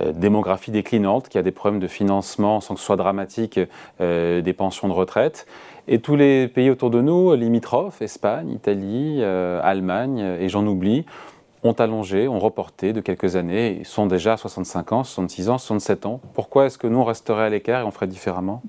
euh, 0.00 0.12
démographie 0.12 0.70
déclinante, 0.70 1.28
qu'il 1.28 1.38
a 1.38 1.42
des 1.42 1.50
problèmes 1.50 1.78
de 1.78 1.88
financement 1.88 2.62
sans 2.62 2.72
que 2.72 2.80
ce 2.80 2.86
soit 2.86 2.96
dramatique 2.96 3.60
euh, 4.00 4.40
des 4.40 4.52
pensions 4.54 4.88
de 4.88 4.94
retraite? 4.94 5.46
Et 5.88 5.98
tous 5.98 6.16
les 6.16 6.48
pays 6.48 6.70
autour 6.70 6.88
de 6.88 7.02
nous, 7.02 7.34
limitrophes, 7.34 8.00
Espagne, 8.00 8.48
Italie, 8.48 9.22
Allemagne, 9.22 10.20
et 10.40 10.48
j'en 10.48 10.66
oublie, 10.66 11.04
ont 11.64 11.74
allongé, 11.74 12.26
ont 12.26 12.38
reporté 12.38 12.94
de 12.94 13.02
quelques 13.02 13.36
années, 13.36 13.80
et 13.80 13.84
sont 13.84 14.06
déjà 14.06 14.32
à 14.32 14.36
65 14.38 14.92
ans, 14.92 15.04
66 15.04 15.50
ans, 15.50 15.58
67 15.58 16.06
ans. 16.06 16.20
Pourquoi 16.32 16.64
est-ce 16.64 16.78
que 16.78 16.86
nous, 16.86 17.00
on 17.00 17.04
resterait 17.04 17.44
à 17.44 17.50
l'écart 17.50 17.82
et 17.82 17.84
on 17.84 17.90
ferait 17.90 18.06
différemment? 18.06 18.62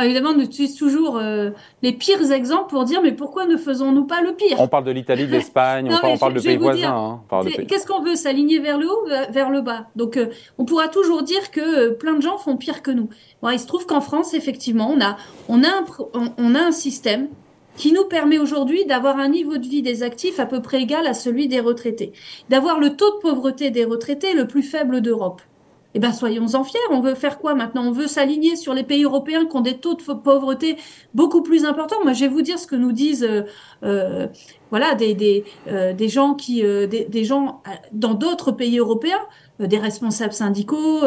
Évidemment, 0.00 0.30
on 0.36 0.40
utilise 0.40 0.76
toujours 0.76 1.16
euh, 1.16 1.50
les 1.82 1.92
pires 1.92 2.32
exemples 2.32 2.70
pour 2.70 2.84
dire 2.84 3.02
mais 3.02 3.12
pourquoi 3.12 3.46
ne 3.46 3.56
faisons-nous 3.56 4.04
pas 4.04 4.20
le 4.22 4.34
pire? 4.34 4.56
On 4.60 4.68
parle 4.68 4.84
de 4.84 4.90
l'Italie, 4.90 5.26
de 5.26 5.32
l'Espagne, 5.32 5.90
on, 5.90 6.18
parle 6.18 6.34
de 6.34 6.40
pays 6.40 6.56
voisins. 6.56 7.20
Hein, 7.30 7.44
qu'est-ce 7.68 7.86
qu'on 7.86 8.02
veut 8.02 8.14
S'aligner 8.14 8.58
vers 8.58 8.78
le 8.78 8.88
haut, 8.88 9.06
vers 9.30 9.50
le 9.50 9.60
bas? 9.60 9.86
Donc, 9.96 10.16
euh, 10.16 10.26
on 10.58 10.64
pourra 10.64 10.88
toujours 10.88 11.22
dire 11.22 11.50
que 11.50 11.60
euh, 11.60 11.94
plein 11.94 12.14
de 12.14 12.22
gens 12.22 12.38
font 12.38 12.56
pire 12.56 12.82
que 12.82 12.90
nous. 12.90 13.08
Bon, 13.42 13.50
il 13.50 13.58
se 13.58 13.66
trouve 13.66 13.86
qu'en 13.86 14.00
France, 14.00 14.34
effectivement, 14.34 14.90
on 14.90 15.00
a, 15.00 15.16
on 15.48 15.62
a, 15.62 15.68
un, 15.68 16.32
on 16.38 16.54
a 16.54 16.60
un 16.60 16.72
système 16.72 17.28
qui 17.76 17.92
nous 17.92 18.04
permet 18.04 18.38
aujourd'hui 18.38 18.84
d'avoir 18.84 19.18
un 19.18 19.28
niveau 19.28 19.58
de 19.58 19.66
vie 19.66 19.82
des 19.82 20.02
actifs 20.02 20.38
à 20.38 20.46
peu 20.46 20.62
près 20.62 20.82
égal 20.82 21.06
à 21.06 21.14
celui 21.14 21.48
des 21.48 21.60
retraités, 21.60 22.12
d'avoir 22.48 22.78
le 22.78 22.96
taux 22.96 23.10
de 23.16 23.20
pauvreté 23.20 23.70
des 23.70 23.84
retraités 23.84 24.32
le 24.34 24.46
plus 24.46 24.62
faible 24.62 25.00
d'Europe 25.00 25.42
eh 25.94 26.00
ben 26.00 26.12
soyons-en 26.12 26.64
fiers. 26.64 26.80
On 26.90 27.00
veut 27.00 27.14
faire 27.14 27.38
quoi 27.38 27.54
maintenant? 27.54 27.86
On 27.86 27.92
veut 27.92 28.06
s'aligner 28.06 28.56
sur 28.56 28.74
les 28.74 28.82
pays 28.82 29.04
européens 29.04 29.46
qui 29.46 29.56
ont 29.56 29.60
des 29.60 29.78
taux 29.78 29.94
de 29.94 30.02
pauvreté 30.02 30.76
beaucoup 31.14 31.42
plus 31.42 31.64
importants. 31.64 32.02
Moi, 32.02 32.12
je 32.12 32.20
vais 32.20 32.28
vous 32.28 32.42
dire 32.42 32.58
ce 32.58 32.66
que 32.66 32.76
nous 32.76 32.92
disent 32.92 33.24
euh, 33.24 33.42
euh 33.84 34.26
voilà 34.70 34.96
euh, 34.96 35.92
des 35.92 36.08
gens 36.08 36.34
qui 36.34 36.62
des, 36.62 37.06
des, 37.08 37.24
gens 37.24 37.62
dans 37.92 38.14
d'autres 38.14 38.50
pays 38.50 38.78
européens, 38.78 39.20
des 39.60 39.78
responsables 39.78 40.32
syndicaux, 40.32 41.02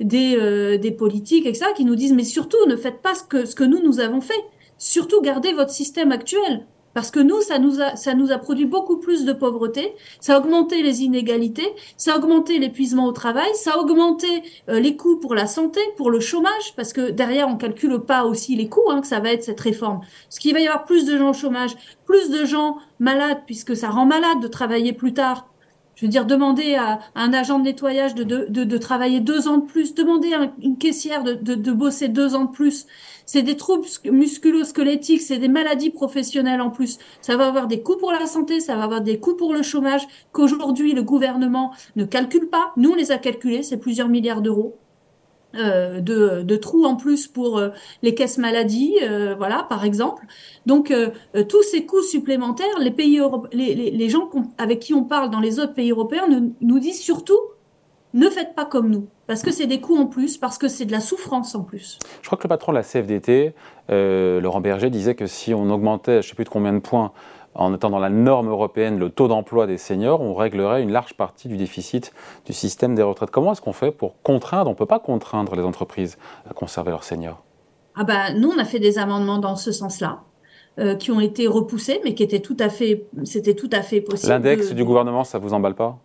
des 0.00 0.78
des 0.78 0.90
politiques, 0.92 1.44
etc., 1.44 1.66
qui 1.76 1.84
nous 1.84 1.94
disent 1.94 2.14
mais 2.14 2.24
surtout 2.24 2.56
ne 2.66 2.76
faites 2.76 3.02
pas 3.02 3.12
ce 3.14 3.54
que 3.54 3.64
nous 3.64 3.82
nous 3.82 4.00
avons 4.00 4.22
fait. 4.22 4.42
Surtout 4.78 5.20
gardez 5.20 5.52
votre 5.52 5.70
système 5.70 6.10
actuel. 6.10 6.66
Parce 6.94 7.10
que 7.10 7.20
nous, 7.20 7.40
ça 7.40 7.58
nous 7.58 7.80
a, 7.80 7.96
ça 7.96 8.14
nous 8.14 8.32
a 8.32 8.38
produit 8.38 8.66
beaucoup 8.66 8.98
plus 8.98 9.24
de 9.24 9.32
pauvreté, 9.32 9.94
ça 10.20 10.36
a 10.36 10.38
augmenté 10.38 10.82
les 10.82 11.02
inégalités, 11.02 11.68
ça 11.96 12.14
a 12.14 12.18
augmenté 12.18 12.58
l'épuisement 12.58 13.06
au 13.06 13.12
travail, 13.12 13.48
ça 13.54 13.72
a 13.74 13.78
augmenté 13.78 14.26
euh, 14.68 14.80
les 14.80 14.96
coûts 14.96 15.16
pour 15.16 15.34
la 15.34 15.46
santé, 15.46 15.80
pour 15.96 16.10
le 16.10 16.20
chômage, 16.20 16.74
parce 16.76 16.92
que 16.92 17.10
derrière, 17.10 17.48
on 17.48 17.56
calcule 17.56 17.98
pas 18.00 18.24
aussi 18.24 18.56
les 18.56 18.68
coûts 18.68 18.90
hein, 18.90 19.00
que 19.00 19.06
ça 19.06 19.20
va 19.20 19.32
être 19.32 19.44
cette 19.44 19.60
réforme. 19.60 20.00
Ce 20.28 20.40
qu'il 20.40 20.52
va 20.52 20.60
y 20.60 20.66
avoir 20.66 20.84
plus 20.84 21.06
de 21.06 21.16
gens 21.16 21.30
au 21.30 21.34
chômage, 21.34 21.72
plus 22.04 22.30
de 22.30 22.44
gens 22.44 22.76
malades, 22.98 23.42
puisque 23.46 23.76
ça 23.76 23.88
rend 23.88 24.06
malade 24.06 24.40
de 24.40 24.48
travailler 24.48 24.92
plus 24.92 25.14
tard, 25.14 25.51
je 25.94 26.06
veux 26.06 26.10
dire, 26.10 26.24
demander 26.24 26.74
à, 26.74 27.00
un 27.14 27.32
agent 27.32 27.58
de 27.58 27.64
nettoyage 27.64 28.14
de, 28.14 28.78
travailler 28.78 29.20
deux 29.20 29.48
ans 29.48 29.58
de 29.58 29.66
plus, 29.66 29.94
demander 29.94 30.32
à 30.34 30.52
une 30.62 30.76
caissière 30.76 31.22
de, 31.22 31.34
de, 31.34 31.72
bosser 31.72 32.08
deux 32.08 32.34
ans 32.34 32.46
de 32.46 32.50
plus. 32.50 32.86
C'est 33.26 33.42
des 33.42 33.56
troubles 33.56 33.86
musculo-squelettiques, 34.10 35.20
c'est 35.20 35.38
des 35.38 35.48
maladies 35.48 35.90
professionnelles 35.90 36.60
en 36.60 36.70
plus. 36.70 36.98
Ça 37.20 37.36
va 37.36 37.46
avoir 37.46 37.66
des 37.66 37.82
coûts 37.82 37.96
pour 37.96 38.12
la 38.12 38.26
santé, 38.26 38.60
ça 38.60 38.76
va 38.76 38.84
avoir 38.84 39.00
des 39.00 39.18
coûts 39.18 39.36
pour 39.36 39.54
le 39.54 39.62
chômage 39.62 40.06
qu'aujourd'hui 40.32 40.92
le 40.92 41.02
gouvernement 41.02 41.72
ne 41.96 42.04
calcule 42.04 42.48
pas. 42.48 42.72
Nous, 42.76 42.90
on 42.90 42.94
les 42.94 43.12
a 43.12 43.18
calculés, 43.18 43.62
c'est 43.62 43.78
plusieurs 43.78 44.08
milliards 44.08 44.42
d'euros. 44.42 44.78
Euh, 45.54 46.00
de, 46.00 46.56
trous 46.56 46.84
en 46.84 46.96
plus 46.96 47.26
pour 47.26 47.58
euh, 47.58 47.70
les 48.02 48.14
caisses 48.14 48.38
maladies, 48.38 48.94
euh, 49.02 49.34
voilà, 49.36 49.66
par 49.68 49.84
exemple. 49.84 50.24
Donc, 50.66 50.94
tous 51.48 51.62
ces 51.62 51.86
coûts 51.86 52.02
supplémentaires, 52.02 52.78
les 52.78 52.90
pays, 52.90 53.20
les, 53.52 54.08
gens 54.08 54.30
avec 54.58 54.80
qui 54.80 54.94
on 54.94 55.04
parle 55.04 55.30
dans 55.30 55.40
les 55.40 55.58
autres 55.58 55.74
pays 55.74 55.90
européens 55.90 56.26
nous 56.60 56.78
disent 56.78 57.00
surtout 57.00 57.38
ne 58.14 58.28
faites 58.28 58.54
pas 58.54 58.66
comme 58.66 58.90
nous, 58.90 59.08
parce 59.26 59.42
que 59.42 59.50
c'est 59.50 59.66
des 59.66 59.80
coûts 59.80 59.96
en 59.96 60.06
plus, 60.06 60.36
parce 60.36 60.58
que 60.58 60.68
c'est 60.68 60.84
de 60.84 60.92
la 60.92 61.00
souffrance 61.00 61.54
en 61.54 61.62
plus. 61.62 61.98
Je 62.20 62.26
crois 62.26 62.36
que 62.36 62.44
le 62.44 62.50
patron 62.50 62.72
de 62.72 62.76
la 62.76 62.82
CFDT, 62.84 63.54
Laurent 63.88 64.60
Berger, 64.60 64.90
disait 64.90 65.14
que 65.14 65.26
si 65.26 65.52
on 65.52 65.68
augmentait, 65.70 66.22
je 66.22 66.26
ne 66.26 66.30
sais 66.30 66.34
plus 66.34 66.44
de 66.44 66.50
combien 66.50 66.72
de 66.72 66.78
points, 66.78 67.12
en 67.54 67.74
étant 67.74 67.90
dans 67.90 67.98
la 67.98 68.10
norme 68.10 68.48
européenne 68.48 68.98
le 68.98 69.10
taux 69.10 69.28
d'emploi 69.28 69.66
des 69.66 69.78
seniors, 69.78 70.20
on 70.20 70.34
réglerait 70.34 70.82
une 70.82 70.90
large 70.90 71.14
partie 71.14 71.48
du 71.48 71.56
déficit 71.56 72.12
du 72.46 72.52
système 72.52 72.94
des 72.94 73.02
retraites. 73.02 73.30
Comment 73.30 73.52
est-ce 73.52 73.60
qu'on 73.60 73.72
fait 73.72 73.90
pour 73.90 74.20
contraindre 74.22 74.68
On 74.68 74.72
ne 74.72 74.78
peut 74.78 74.86
pas 74.86 74.98
contraindre 74.98 75.54
les 75.54 75.62
entreprises 75.62 76.18
à 76.48 76.54
conserver 76.54 76.90
leurs 76.90 77.04
seniors? 77.04 77.42
Ah 77.94 78.04
bah, 78.04 78.32
nous, 78.32 78.50
on 78.50 78.58
a 78.58 78.64
fait 78.64 78.78
des 78.78 78.98
amendements 78.98 79.38
dans 79.38 79.56
ce 79.56 79.72
sens-là. 79.72 80.20
Euh, 80.78 80.94
qui 80.94 81.10
ont 81.10 81.20
été 81.20 81.46
repoussés, 81.46 82.00
mais 82.02 82.14
qui 82.14 82.22
étaient 82.22 82.40
tout 82.40 82.56
à 82.58 82.70
fait, 82.70 83.04
c'était 83.24 83.52
tout 83.52 83.68
à 83.72 83.82
fait 83.82 84.00
possible. 84.00 84.32
L'index 84.32 84.72
du 84.72 84.86
gouvernement, 84.86 85.22
ça 85.22 85.38
vous 85.38 85.52
emballe 85.52 85.74
pas? 85.74 85.98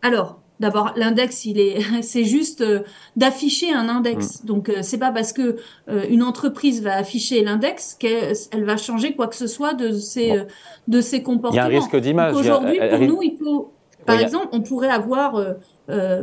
Alors, 0.00 0.38
D'abord, 0.60 0.92
l'index, 0.96 1.44
il 1.44 1.58
est, 1.58 1.80
c'est 2.02 2.24
juste 2.24 2.60
euh, 2.60 2.80
d'afficher 3.16 3.72
un 3.72 3.88
index. 3.88 4.42
Mm. 4.42 4.46
Donc, 4.46 4.68
euh, 4.68 4.78
c'est 4.82 4.98
pas 4.98 5.10
parce 5.10 5.32
que 5.32 5.56
euh, 5.88 6.04
une 6.08 6.22
entreprise 6.22 6.82
va 6.82 6.96
afficher 6.96 7.42
l'index 7.42 7.96
qu'elle 7.98 8.64
va 8.64 8.76
changer 8.76 9.14
quoi 9.14 9.26
que 9.26 9.34
ce 9.36 9.46
soit 9.46 9.74
de 9.74 9.92
ses, 9.92 10.42
de 10.88 11.00
ses 11.00 11.22
comportements. 11.22 11.66
Il 11.68 11.72
y 11.72 11.74
a 11.74 11.78
un 11.78 11.80
risque 11.80 11.96
d'image. 11.96 12.34
Aujourd'hui, 12.34 12.78
pour 12.78 13.00
nous, 13.00 13.22
il 13.22 13.36
faut, 13.42 13.72
par 14.06 14.20
exemple, 14.20 14.48
on 14.52 14.60
pourrait 14.60 14.90
avoir, 14.90 15.42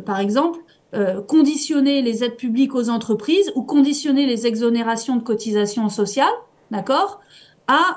par 0.06 0.20
exemple, 0.20 0.60
conditionner 1.28 2.02
les 2.02 2.24
aides 2.24 2.38
publiques 2.38 2.76
aux 2.76 2.90
entreprises 2.90 3.52
ou 3.56 3.64
conditionner 3.64 4.26
les 4.26 4.48
exonérations 4.48 5.18
de 5.18 5.24
cotisations 5.24 5.90
sociales, 5.90 6.28
d'accord? 6.72 7.20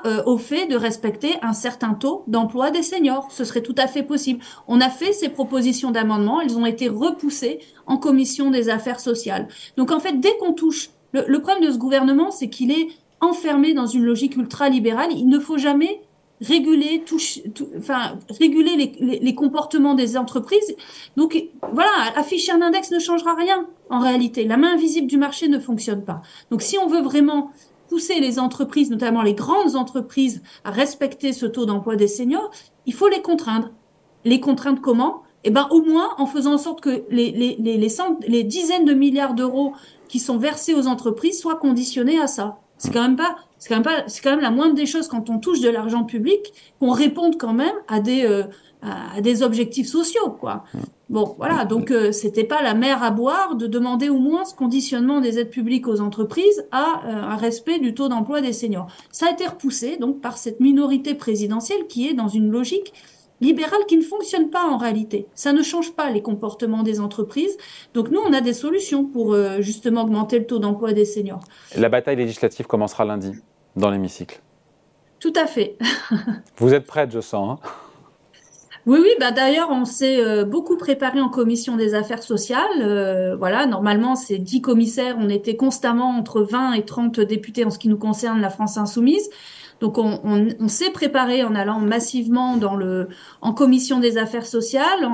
Euh, 0.05 0.21
au 0.25 0.37
fait 0.37 0.67
de 0.67 0.75
respecter 0.75 1.35
un 1.41 1.53
certain 1.53 1.95
taux 1.95 2.23
d'emploi 2.27 2.69
des 2.69 2.83
seniors. 2.83 3.31
Ce 3.31 3.43
serait 3.43 3.63
tout 3.63 3.73
à 3.77 3.87
fait 3.87 4.03
possible. 4.03 4.39
On 4.67 4.79
a 4.81 4.89
fait 4.89 5.13
ces 5.13 5.29
propositions 5.29 5.89
d'amendement, 5.89 6.41
elles 6.41 6.57
ont 6.57 6.65
été 6.67 6.89
repoussées 6.89 7.59
en 7.87 7.97
commission 7.97 8.51
des 8.51 8.69
affaires 8.69 8.99
sociales. 8.99 9.47
Donc 9.75 9.91
en 9.91 9.99
fait, 9.99 10.19
dès 10.19 10.37
qu'on 10.37 10.53
touche, 10.53 10.91
le, 11.11 11.39
problème 11.39 11.65
de 11.65 11.71
ce 11.71 11.77
gouvernement, 11.77 12.29
c'est 12.29 12.49
qu'il 12.49 12.71
est 12.71 12.87
enfermé 13.19 13.73
dans 13.73 13.87
une 13.87 14.03
logique 14.03 14.37
ultra-libérale. 14.37 15.09
Il 15.11 15.27
ne 15.27 15.39
faut 15.39 15.57
jamais 15.57 16.01
réguler, 16.39 17.03
touche, 17.03 17.39
enfin, 17.77 18.19
réguler 18.29 18.75
les, 18.75 19.19
les, 19.19 19.35
comportements 19.35 19.95
des 19.95 20.17
entreprises. 20.17 20.75
Donc 21.17 21.41
voilà, 21.71 21.89
afficher 22.15 22.51
un 22.51 22.61
index 22.61 22.91
ne 22.91 22.99
changera 22.99 23.33
rien 23.33 23.65
en 23.89 23.99
réalité. 23.99 24.43
La 24.45 24.57
main 24.57 24.73
invisible 24.73 25.07
du 25.07 25.17
marché 25.17 25.47
ne 25.47 25.57
fonctionne 25.57 26.03
pas. 26.03 26.21
Donc 26.51 26.61
si 26.61 26.77
on 26.77 26.87
veut 26.87 27.01
vraiment 27.01 27.51
pousser 27.93 28.19
les 28.19 28.39
entreprises, 28.39 28.89
notamment 28.89 29.21
les 29.21 29.35
grandes 29.35 29.75
entreprises, 29.75 30.41
à 30.63 30.71
respecter 30.71 31.31
ce 31.31 31.45
taux 31.45 31.67
d'emploi 31.67 31.95
des 31.95 32.07
seniors, 32.07 32.49
il 32.87 32.93
faut 32.95 33.07
les 33.07 33.21
contraindre. 33.21 33.69
Les 34.25 34.39
contraindre 34.39 34.81
comment? 34.81 35.21
Eh 35.43 35.51
ben, 35.51 35.67
au 35.69 35.83
moins 35.83 36.09
en 36.17 36.25
faisant 36.25 36.53
en 36.53 36.57
sorte 36.57 36.81
que 36.81 37.03
les, 37.11 37.29
les, 37.29 37.55
les, 37.59 37.77
les, 37.77 37.87
les 38.27 38.43
dizaines 38.43 38.85
de 38.85 38.95
milliards 38.95 39.35
d'euros 39.35 39.73
qui 40.07 40.17
sont 40.17 40.37
versés 40.37 40.73
aux 40.73 40.87
entreprises 40.87 41.39
soient 41.39 41.57
conditionnés 41.57 42.19
à 42.19 42.25
ça. 42.25 42.62
C'est 42.77 42.91
quand 42.91 43.01
même 43.01 43.15
pas, 43.15 43.37
c'est 43.59 43.69
quand 43.69 43.75
même 43.75 43.83
pas, 43.83 44.03
c'est 44.07 44.21
quand 44.21 44.31
même 44.31 44.41
la 44.41 44.51
moindre 44.51 44.75
des 44.75 44.85
choses 44.85 45.07
quand 45.07 45.29
on 45.29 45.39
touche 45.39 45.61
de 45.61 45.69
l'argent 45.69 46.03
public, 46.03 46.53
qu'on 46.79 46.91
réponde 46.91 47.37
quand 47.37 47.53
même 47.53 47.75
à 47.87 47.99
des, 47.99 48.25
euh, 48.25 48.43
à 48.81 49.21
des 49.21 49.43
objectifs 49.43 49.87
sociaux, 49.87 50.31
quoi. 50.31 50.65
Bon, 51.09 51.35
voilà, 51.37 51.63
donc 51.65 51.91
euh, 51.91 52.11
c'était 52.11 52.43
pas 52.43 52.61
la 52.61 52.73
mer 52.73 53.03
à 53.03 53.11
boire 53.11 53.55
de 53.55 53.67
demander 53.67 54.09
au 54.09 54.17
moins 54.17 54.45
ce 54.45 54.55
conditionnement 54.55 55.21
des 55.21 55.37
aides 55.37 55.51
publiques 55.51 55.87
aux 55.87 56.01
entreprises 56.01 56.65
à 56.71 57.03
euh, 57.05 57.11
un 57.13 57.35
respect 57.35 57.79
du 57.79 57.93
taux 57.93 58.09
d'emploi 58.09 58.41
des 58.41 58.51
seniors. 58.51 58.87
Ça 59.11 59.27
a 59.27 59.31
été 59.31 59.45
repoussé 59.45 59.97
donc 59.97 60.21
par 60.21 60.37
cette 60.37 60.59
minorité 60.59 61.13
présidentielle 61.13 61.87
qui 61.87 62.07
est 62.07 62.13
dans 62.13 62.29
une 62.29 62.49
logique 62.49 62.93
libérale 63.43 63.81
qui 63.87 63.97
ne 63.97 64.03
fonctionne 64.03 64.49
pas 64.49 64.63
en 64.65 64.77
réalité. 64.77 65.27
Ça 65.35 65.53
ne 65.53 65.61
change 65.61 65.93
pas 65.93 66.09
les 66.09 66.21
comportements 66.21 66.81
des 66.81 66.99
entreprises. 66.99 67.57
Donc 67.93 68.09
nous, 68.09 68.19
on 68.19 68.33
a 68.33 68.41
des 68.41 68.53
solutions 68.53 69.05
pour 69.05 69.33
euh, 69.33 69.61
justement 69.61 70.03
augmenter 70.03 70.39
le 70.39 70.45
taux 70.45 70.59
d'emploi 70.59 70.93
des 70.93 71.05
seniors. 71.05 71.43
La 71.75 71.89
bataille 71.89 72.15
législative 72.15 72.65
commencera 72.65 73.05
lundi 73.05 73.33
dans 73.75 73.91
l'hémicycle. 73.91 74.41
Tout 75.19 75.33
à 75.35 75.45
fait. 75.45 75.77
Vous 76.57 76.73
êtes 76.73 76.85
prête, 76.85 77.11
je 77.11 77.21
sens. 77.21 77.59
Hein? 77.63 77.69
Oui, 78.85 78.99
oui, 79.01 79.11
bah 79.17 79.31
d'ailleurs, 79.31 79.69
on 79.71 79.85
s'est 79.85 80.19
euh, 80.19 80.43
beaucoup 80.43 80.75
préparé 80.75 81.21
en 81.21 81.29
commission 81.29 81.77
des 81.77 81.93
affaires 81.93 82.21
sociales. 82.21 82.81
Euh, 82.81 83.33
voilà, 83.37 83.65
normalement, 83.65 84.15
c'est 84.15 84.37
10 84.37 84.61
commissaires. 84.61 85.15
On 85.19 85.29
était 85.29 85.55
constamment 85.55 86.09
entre 86.09 86.41
20 86.41 86.73
et 86.73 86.83
30 86.83 87.21
députés 87.21 87.63
en 87.63 87.69
ce 87.69 87.79
qui 87.79 87.87
nous 87.87 87.97
concerne 87.97 88.41
la 88.41 88.49
France 88.49 88.77
insoumise. 88.77 89.29
Donc, 89.83 89.97
on, 89.97 90.67
s'est 90.69 90.91
préparé 90.91 91.43
en 91.43 91.55
allant 91.55 91.79
massivement 91.79 92.57
en 93.41 93.53
commission 93.53 93.99
des 93.99 94.17
affaires 94.17 94.45
sociales, 94.45 95.05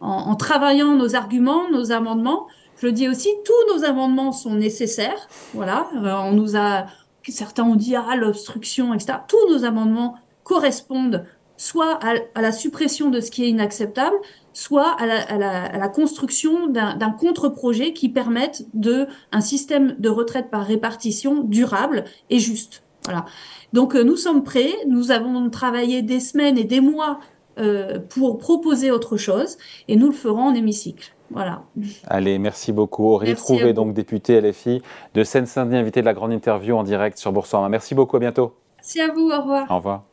en 0.00 0.34
travaillant 0.36 0.94
nos 0.94 1.14
arguments, 1.14 1.68
nos 1.70 1.92
amendements. 1.92 2.46
Je 2.80 2.86
le 2.86 2.92
dis 2.92 3.08
aussi, 3.08 3.28
tous 3.44 3.74
nos 3.74 3.84
amendements 3.84 4.32
sont 4.32 4.54
nécessaires. 4.54 5.28
Voilà, 5.52 5.86
euh, 5.96 6.14
on 6.14 6.32
nous 6.32 6.56
a, 6.56 6.86
certains 7.28 7.64
ont 7.64 7.76
dit 7.76 7.94
ah 7.94 8.16
l'obstruction, 8.16 8.94
etc. 8.94 9.18
Tous 9.28 9.50
nos 9.50 9.64
amendements 9.64 10.16
correspondent 10.44 11.26
soit 11.58 11.98
à, 12.02 12.40
la 12.40 12.52
suppression 12.52 13.10
de 13.10 13.20
ce 13.20 13.30
qui 13.30 13.44
est 13.44 13.50
inacceptable, 13.50 14.16
soit 14.54 14.96
à 14.98 15.06
la, 15.36 15.88
construction 15.88 16.68
d'un 16.68 17.10
contre-projet 17.12 17.92
qui 17.92 18.08
permette 18.08 18.66
de 18.72 19.08
un 19.30 19.42
système 19.42 19.94
de 19.98 20.08
retraite 20.08 20.50
par 20.50 20.66
répartition 20.66 21.42
durable 21.42 22.04
et 22.30 22.38
juste. 22.38 22.85
Voilà. 23.06 23.24
Donc 23.72 23.94
euh, 23.94 24.04
nous 24.04 24.16
sommes 24.16 24.42
prêts, 24.42 24.72
nous 24.86 25.10
avons 25.10 25.50
travaillé 25.50 26.02
des 26.02 26.20
semaines 26.20 26.58
et 26.58 26.64
des 26.64 26.80
mois 26.80 27.20
euh, 27.58 27.98
pour 27.98 28.38
proposer 28.38 28.90
autre 28.90 29.16
chose 29.16 29.56
et 29.88 29.96
nous 29.96 30.06
le 30.06 30.12
ferons 30.12 30.48
en 30.48 30.54
hémicycle. 30.54 31.12
Voilà. 31.30 31.62
Allez, 32.06 32.38
merci 32.38 32.72
beaucoup. 32.72 33.06
Aurélie 33.06 33.34
Trouvé, 33.34 33.72
donc 33.72 33.94
députée 33.94 34.40
LFI 34.40 34.82
de 35.14 35.24
Seine-Saint-Denis, 35.24 35.78
invitée 35.78 36.00
de 36.00 36.06
la 36.06 36.14
grande 36.14 36.32
interview 36.32 36.76
en 36.76 36.84
direct 36.84 37.18
sur 37.18 37.32
Boursorama. 37.32 37.68
Merci 37.68 37.94
beaucoup, 37.94 38.16
à 38.16 38.20
bientôt. 38.20 38.54
Merci 38.76 39.00
à 39.00 39.12
vous, 39.12 39.30
au 39.30 39.40
revoir. 39.40 39.70
Au 39.70 39.76
revoir. 39.76 40.04